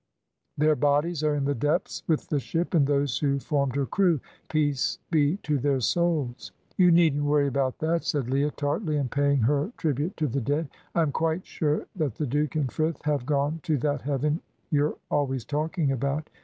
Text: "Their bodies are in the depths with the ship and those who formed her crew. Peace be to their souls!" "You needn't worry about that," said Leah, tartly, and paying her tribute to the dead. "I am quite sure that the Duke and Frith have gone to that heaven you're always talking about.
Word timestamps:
"Their 0.57 0.75
bodies 0.75 1.23
are 1.23 1.35
in 1.35 1.45
the 1.45 1.53
depths 1.53 2.01
with 2.07 2.29
the 2.29 2.39
ship 2.39 2.73
and 2.73 2.87
those 2.87 3.19
who 3.19 3.37
formed 3.37 3.75
her 3.75 3.85
crew. 3.85 4.19
Peace 4.49 4.97
be 5.11 5.37
to 5.43 5.59
their 5.59 5.79
souls!" 5.79 6.51
"You 6.75 6.89
needn't 6.89 7.23
worry 7.23 7.45
about 7.45 7.77
that," 7.81 8.03
said 8.03 8.27
Leah, 8.27 8.49
tartly, 8.49 8.97
and 8.97 9.11
paying 9.11 9.41
her 9.41 9.71
tribute 9.77 10.17
to 10.17 10.27
the 10.27 10.41
dead. 10.41 10.69
"I 10.95 11.03
am 11.03 11.11
quite 11.11 11.45
sure 11.45 11.85
that 11.95 12.15
the 12.15 12.25
Duke 12.25 12.55
and 12.55 12.71
Frith 12.71 12.99
have 13.03 13.27
gone 13.27 13.59
to 13.61 13.77
that 13.77 14.01
heaven 14.01 14.41
you're 14.71 14.95
always 15.11 15.45
talking 15.45 15.91
about. 15.91 16.31